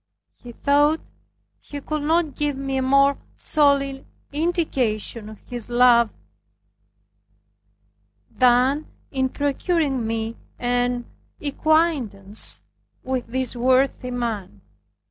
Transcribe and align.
He 0.41 0.51
thought 0.53 0.99
he 1.59 1.79
could 1.79 2.01
not 2.01 2.33
give 2.33 2.57
me 2.57 2.77
a 2.77 2.81
more 2.81 3.19
solid 3.37 4.03
indication 4.31 5.29
of 5.29 5.37
his 5.41 5.69
love 5.69 6.09
than 8.27 8.87
in 9.11 9.29
procuring 9.29 10.07
me 10.07 10.37
an 10.57 11.05
acquaintance 11.39 12.61
with 13.03 13.27
this 13.27 13.55
worthy 13.55 14.09
man. 14.09 14.61